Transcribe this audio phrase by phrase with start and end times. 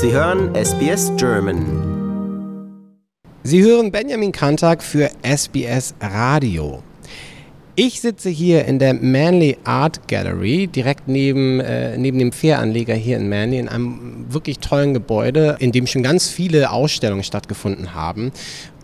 [0.00, 1.66] Sie hören SBS German.
[3.42, 6.84] Sie hören Benjamin Kantak für SBS Radio.
[7.74, 13.16] Ich sitze hier in der Manly Art Gallery, direkt neben, äh, neben dem Fähranleger hier
[13.16, 18.30] in Manly, in einem wirklich tollen Gebäude, in dem schon ganz viele Ausstellungen stattgefunden haben.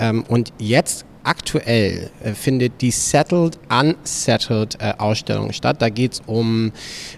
[0.01, 5.77] Ähm, und jetzt aktuell äh, findet die Settled Unsettled äh, Ausstellung statt.
[5.80, 6.73] Da geht es um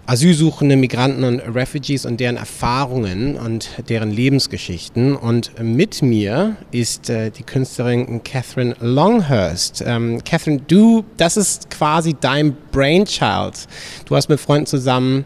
[0.06, 5.15] Asylsuchende, Migranten und Refugees und deren Erfahrungen und deren Lebensgeschichten.
[5.15, 9.82] Und mit mir ist äh, die Künstlerin Catherine Longhurst.
[9.87, 13.66] Ähm, Catherine, du, das ist quasi dein Brainchild.
[14.07, 15.24] Du hast mit Freunden zusammen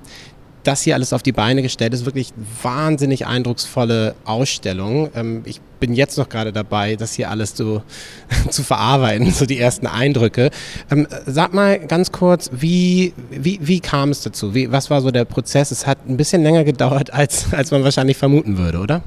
[0.71, 1.93] das hier alles auf die Beine gestellt.
[1.93, 5.11] Ist wirklich wahnsinnig eindrucksvolle Ausstellung.
[5.17, 7.83] Ähm, ich bin jetzt noch gerade dabei, das hier alles so
[8.51, 10.51] zu verarbeiten, so die ersten Eindrücke.
[10.91, 14.55] Ähm, sag mal ganz kurz, wie, wie, wie kam es dazu?
[14.55, 15.73] Wie, was war so der Prozess?
[15.73, 19.03] Es hat ein bisschen länger gedauert, als, als man wahrscheinlich vermuten würde, oder?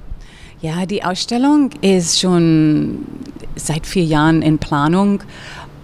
[0.61, 3.05] Ja, die Ausstellung ist schon
[3.55, 5.23] seit vier Jahren in Planung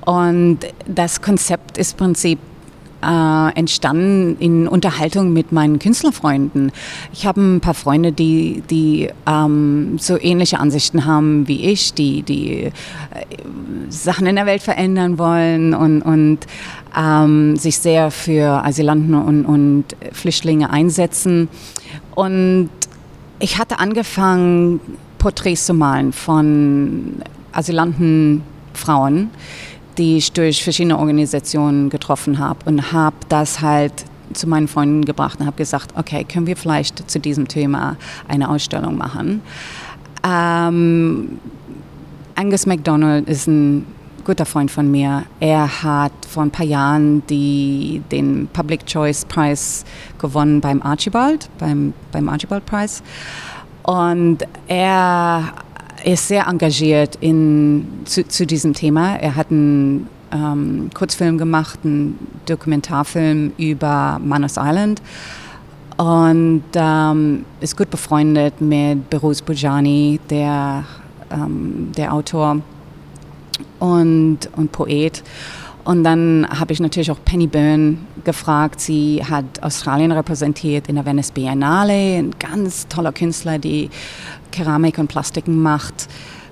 [0.06, 2.40] und das Konzept ist im Prinzip
[3.02, 6.72] äh, entstanden in Unterhaltung mit meinen Künstlerfreunden.
[7.14, 12.24] Ich habe ein paar Freunde, die, die ähm, so ähnliche Ansichten haben wie ich, die,
[12.24, 12.72] die äh,
[13.90, 16.40] Sachen in der Welt verändern wollen und, und
[16.98, 21.48] ähm, sich sehr für Asylanten und, und Flüchtlinge einsetzen.
[22.16, 22.70] Und
[23.40, 24.82] ich hatte angefangen,
[25.18, 27.16] Porträts zu malen von
[27.52, 29.30] Asylanten, Frauen
[30.00, 35.40] die ich durch verschiedene Organisationen getroffen habe und habe das halt zu meinen Freunden gebracht
[35.40, 39.42] und habe gesagt, okay, können wir vielleicht zu diesem Thema eine Ausstellung machen.
[40.24, 41.40] Ähm,
[42.36, 43.86] Angus MacDonald ist ein
[44.24, 45.24] guter Freund von mir.
[45.42, 49.84] Er hat vor ein paar Jahren die, den Public Choice Prize
[50.18, 53.02] gewonnen beim Archibald, beim, beim Archibald Prize.
[53.84, 55.52] Und er
[56.04, 59.16] ist sehr engagiert in, zu, zu diesem Thema.
[59.16, 65.02] Er hat einen ähm, Kurzfilm gemacht, einen Dokumentarfilm über Manus Island
[65.98, 70.86] und ähm, ist gut befreundet mit Berus Bujani, der,
[71.32, 72.62] ähm, der Autor
[73.80, 75.24] und, und Poet.
[75.84, 78.80] Und dann habe ich natürlich auch Penny Byrne gefragt.
[78.82, 83.90] Sie hat Australien repräsentiert in der Venice Biennale, ein ganz toller Künstler, die
[84.52, 86.08] Keramik und Plastiken macht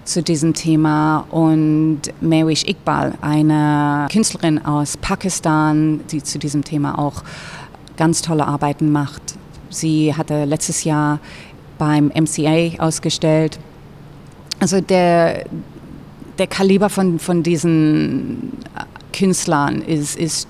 [0.07, 7.23] zu diesem Thema und Mewish Iqbal, eine Künstlerin aus Pakistan, die zu diesem Thema auch
[7.97, 9.21] ganz tolle Arbeiten macht.
[9.69, 11.19] Sie hatte letztes Jahr
[11.77, 13.59] beim MCA ausgestellt.
[14.59, 15.45] Also der,
[16.39, 18.53] der Kaliber von, von diesen
[19.17, 20.47] Künstlern ist, ist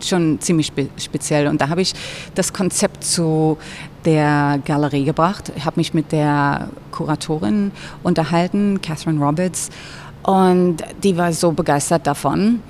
[0.00, 1.48] schon ziemlich spe speziell.
[1.48, 1.92] Und da habe ich
[2.34, 3.58] das Konzept zu
[4.04, 5.52] der Galerie gebracht.
[5.64, 7.72] Habe mich mit der Kuratorin
[8.02, 9.70] unterhalten, Catherine Roberts,
[10.22, 12.60] und die war so begeistert davon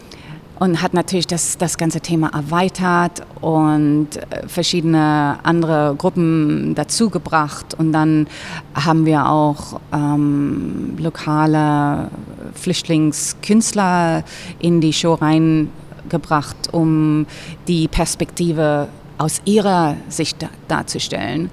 [0.58, 7.74] und hat natürlich das, das ganze Thema erweitert und äh, verschiedene andere Gruppen dazugebracht.
[7.74, 8.26] Und dann
[8.74, 12.10] haben wir auch ähm, lokale
[12.54, 14.24] Flüchtlingskünstler
[14.58, 17.26] in die Show reingebracht, um
[17.68, 18.88] die Perspektive
[19.18, 21.50] aus ihrer Sicht darzustellen.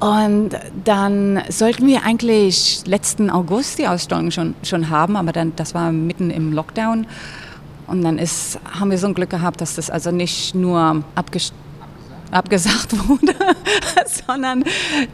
[0.00, 0.50] Und
[0.84, 5.92] dann sollten wir eigentlich letzten August die Ausstellung schon, schon haben, aber dann, das war
[5.92, 7.06] mitten im Lockdown.
[7.86, 11.54] Und dann ist, haben wir so ein Glück gehabt, dass das also nicht nur abgesagt
[13.08, 13.34] wurde,
[14.26, 14.64] sondern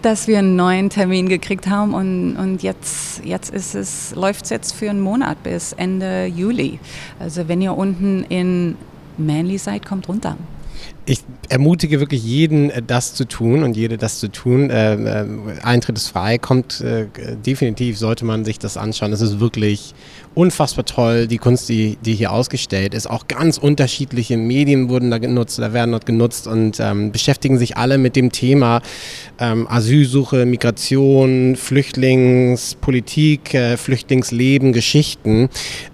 [0.03, 4.51] dass wir einen neuen Termin gekriegt haben und, und jetzt, jetzt ist es, läuft es
[4.51, 6.79] jetzt für einen Monat bis Ende Juli.
[7.19, 8.77] Also wenn ihr unten in
[9.19, 10.37] Manly seid, kommt runter
[11.07, 14.71] ich ermutige wirklich jeden, äh, das zu tun und jede das zu tun.
[14.71, 15.27] Äh, äh,
[15.63, 17.07] Eintritt ist frei, kommt äh,
[17.45, 19.13] definitiv, sollte man sich das anschauen.
[19.13, 19.95] Es ist wirklich
[20.35, 23.11] unfassbar toll, die Kunst, die, die hier ausgestellt ist.
[23.11, 27.77] Auch ganz unterschiedliche Medien wurden da genutzt oder werden dort genutzt und ähm, beschäftigen sich
[27.77, 28.81] alle mit dem Thema
[29.39, 35.49] ähm, Asylsuche, Migration, Flüchtlingspolitik, äh, Flüchtlingsleben, Geschichten.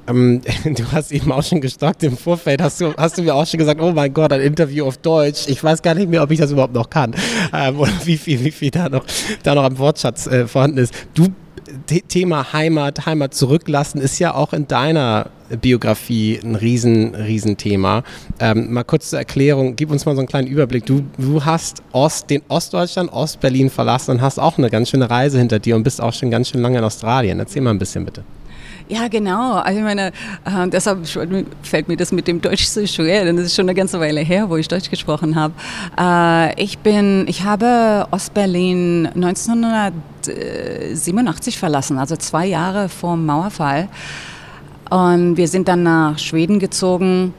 [0.06, 3.46] Ähm, du hast eben auch schon gestockt im Vorfeld, hast du, hast du mir auch
[3.46, 5.44] schon gesagt, oh mein Gott, ein Interview auf Deutsch.
[5.48, 7.14] Ich weiß gar nicht mehr, ob ich das überhaupt noch kann
[7.54, 9.04] ähm, oder wie viel, wie viel da noch,
[9.42, 10.92] da noch am Wortschatz äh, vorhanden ist.
[11.14, 11.28] Du
[12.08, 15.30] Thema Heimat, Heimat zurücklassen ist ja auch in deiner
[15.60, 18.02] Biografie ein riesen, riesen Thema.
[18.40, 20.86] Ähm, mal kurz zur Erklärung, gib uns mal so einen kleinen Überblick.
[20.86, 25.38] Du, du hast Ost, den Ostdeutschland, Ostberlin verlassen und hast auch eine ganz schöne Reise
[25.38, 27.38] hinter dir und bist auch schon ganz schön lange in Australien.
[27.38, 28.24] Erzähl mal ein bisschen bitte.
[28.88, 29.54] Ja, genau.
[29.54, 30.08] Also ich meine,
[30.44, 31.06] äh, deshalb
[31.62, 34.20] fällt mir das mit dem Deutsch so schwer, denn das ist schon eine ganze Weile
[34.20, 35.54] her, wo ich Deutsch gesprochen habe.
[35.98, 39.08] Äh, ich bin, ich habe Ostberlin
[40.28, 43.88] 1987 verlassen, also zwei Jahre vor dem Mauerfall.
[44.90, 47.34] Und wir sind dann nach Schweden gezogen,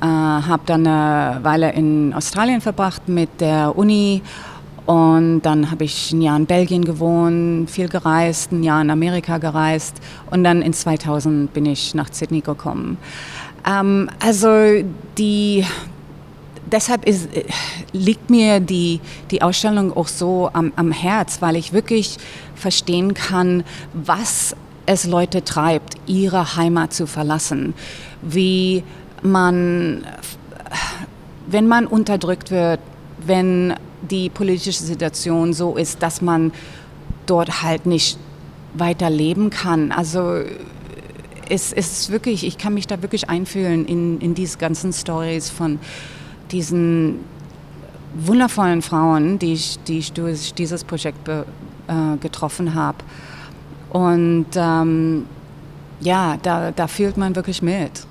[0.00, 4.22] äh, habe dann eine Weile in Australien verbracht mit der Uni
[4.90, 9.38] und dann habe ich ein Jahr in Belgien gewohnt, viel gereist, ein Jahr in Amerika
[9.38, 10.00] gereist
[10.30, 12.98] und dann in 2000 bin ich nach Sydney gekommen.
[13.64, 14.48] Ähm, also
[15.16, 15.64] die,
[16.72, 17.28] deshalb ist,
[17.92, 19.00] liegt mir die,
[19.30, 22.16] die Ausstellung auch so am, am Herz, weil ich wirklich
[22.54, 24.54] verstehen kann, was
[24.86, 27.74] es Leute treibt, ihre Heimat zu verlassen,
[28.22, 28.82] wie
[29.22, 30.04] man,
[31.46, 32.80] wenn man unterdrückt wird,
[33.24, 36.52] wenn die politische Situation so ist, dass man
[37.26, 38.18] dort halt nicht
[38.74, 39.92] weiter leben kann.
[39.92, 40.42] Also
[41.48, 45.78] es ist wirklich, ich kann mich da wirklich einfühlen in, in diese ganzen Stories von
[46.52, 47.20] diesen
[48.14, 51.46] wundervollen Frauen, die ich, die ich durch dieses Projekt be,
[51.86, 52.98] äh, getroffen habe.
[53.90, 55.26] Und ähm,
[56.00, 58.06] ja, da, da fühlt man wirklich mit.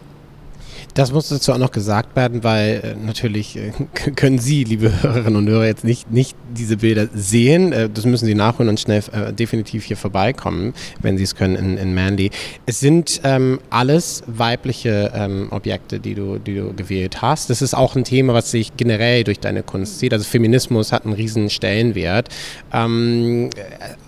[0.99, 3.71] Das muss dazu auch noch gesagt werden, weil äh, natürlich äh,
[4.17, 7.71] können Sie, liebe Hörerinnen und Hörer, jetzt nicht, nicht diese Bilder sehen.
[7.71, 11.55] Äh, das müssen Sie nachholen und schnell äh, definitiv hier vorbeikommen, wenn Sie es können
[11.55, 12.31] in, in Manly.
[12.65, 17.49] Es sind ähm, alles weibliche ähm, Objekte, die du, die du gewählt hast.
[17.49, 20.11] Das ist auch ein Thema, was sich generell durch deine Kunst sieht.
[20.11, 22.27] Also Feminismus hat einen riesen Stellenwert.
[22.73, 23.51] Ähm,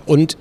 [0.05, 0.35] und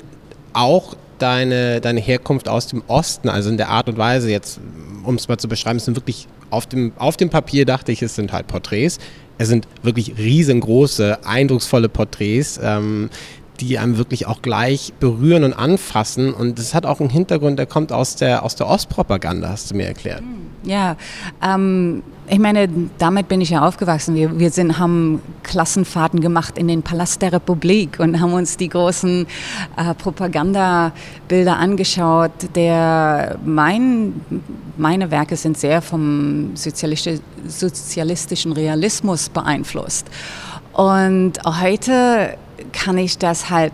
[0.53, 4.59] auch deine, deine Herkunft aus dem Osten, also in der Art und Weise jetzt,
[5.05, 8.03] um es mal zu beschreiben, es sind wirklich auf dem, auf dem Papier dachte ich,
[8.03, 8.99] es sind halt Porträts.
[9.39, 13.09] Es sind wirklich riesengroße, eindrucksvolle Porträts, ähm,
[13.61, 16.33] die einem wirklich auch gleich berühren und anfassen.
[16.33, 19.77] Und das hat auch einen Hintergrund, der kommt aus der, aus der Ostpropaganda, hast du
[19.77, 20.23] mir erklärt.
[20.63, 20.97] Ja,
[21.43, 22.69] ähm, ich meine,
[22.99, 24.15] damit bin ich ja aufgewachsen.
[24.15, 28.69] Wir, wir sind, haben Klassenfahrten gemacht in den Palast der Republik und haben uns die
[28.69, 29.27] großen
[29.77, 32.31] äh, Propagandabilder angeschaut.
[32.55, 34.21] Der, mein,
[34.77, 40.07] meine Werke sind sehr vom sozialistischen Realismus beeinflusst.
[40.73, 42.37] Und heute
[42.73, 43.73] kann ich das halt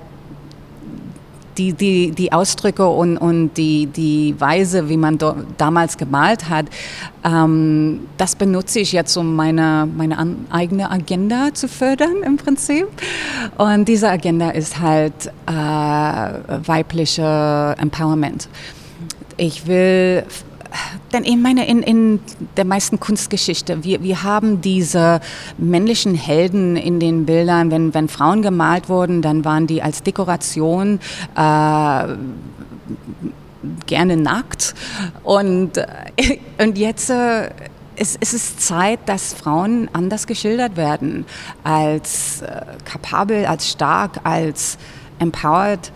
[1.58, 6.66] die, die, die Ausdrücke und, und die, die Weise, wie man do, damals gemalt hat,
[7.24, 10.18] ähm, das benutze ich jetzt, um meine, meine
[10.50, 12.86] eigene Agenda zu fördern im Prinzip.
[13.56, 18.48] Und diese Agenda ist halt äh, weibliche Empowerment.
[19.36, 20.24] Ich will
[21.16, 22.20] denn ich meine, in, in
[22.58, 25.20] der meisten Kunstgeschichte, wir, wir haben diese
[25.56, 31.00] männlichen Helden in den Bildern, wenn, wenn Frauen gemalt wurden, dann waren die als Dekoration
[31.34, 32.04] äh,
[33.86, 34.74] gerne nackt.
[35.22, 35.86] Und, äh,
[36.58, 37.48] und jetzt äh,
[37.96, 41.24] es, es, ist Zeit, dass Frauen anders geschildert werden,
[41.64, 44.76] als äh, kapabel, als stark, als
[45.18, 45.92] empowered.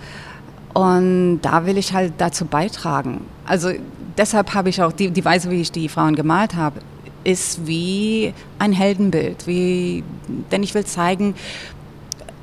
[0.72, 3.26] Und da will ich halt dazu beitragen.
[3.44, 3.70] Also
[4.16, 6.80] deshalb habe ich auch die, die Weise, wie ich die Frauen gemalt habe,
[7.24, 9.46] ist wie ein Heldenbild.
[9.46, 10.04] Wie,
[10.50, 11.34] denn ich will zeigen,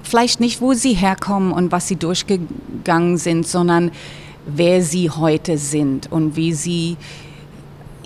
[0.03, 3.91] vielleicht nicht, wo sie herkommen und was sie durchgegangen sind, sondern
[4.45, 6.97] wer sie heute sind und wie sie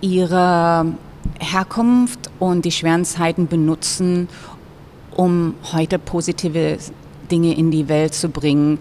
[0.01, 0.93] ihre
[1.39, 4.27] Herkunft und die schweren Zeiten benutzen,
[5.15, 6.77] um heute positive
[7.29, 8.79] Dinge in die Welt zu bringen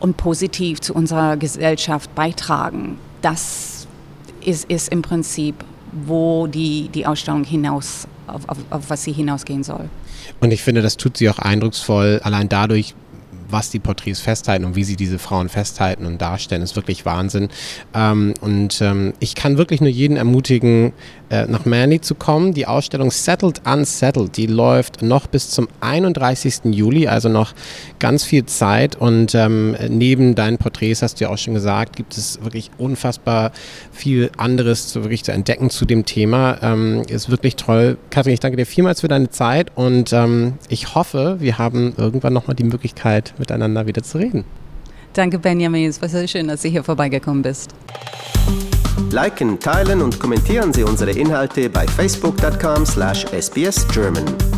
[0.00, 2.98] und positiv zu unserer Gesellschaft beitragen.
[3.22, 3.73] Das
[4.46, 5.54] ist, ist im Prinzip,
[5.92, 9.88] wo die, die Ausstellung hinaus, auf, auf, auf was sie hinausgehen soll.
[10.40, 12.94] Und ich finde, das tut sie auch eindrucksvoll, allein dadurch,
[13.54, 17.48] was die Porträts festhalten und wie sie diese Frauen festhalten und darstellen, ist wirklich Wahnsinn.
[17.94, 20.92] Ähm, und ähm, ich kann wirklich nur jeden ermutigen,
[21.30, 22.52] äh, nach Manly zu kommen.
[22.52, 26.66] Die Ausstellung Settled Unsettled, die läuft noch bis zum 31.
[26.66, 27.54] Juli, also noch
[27.98, 28.96] ganz viel Zeit.
[28.96, 33.52] Und ähm, neben deinen Porträts, hast du ja auch schon gesagt, gibt es wirklich unfassbar
[33.90, 36.58] viel anderes zu, wirklich zu entdecken zu dem Thema.
[36.60, 37.98] Ähm, ist wirklich toll.
[38.10, 42.32] Kathrin, ich danke dir vielmals für deine Zeit und ähm, ich hoffe, wir haben irgendwann
[42.32, 44.44] nochmal die Möglichkeit, miteinander wieder zu reden.
[45.12, 45.88] Danke, Benjamin.
[45.88, 47.72] Es war sehr schön, dass du hier vorbeigekommen bist.
[49.10, 54.53] Liken, teilen und kommentieren Sie unsere Inhalte bei facebook.com/sbsgerman.